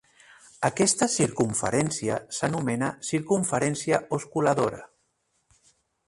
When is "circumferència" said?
1.15-2.15, 3.09-3.99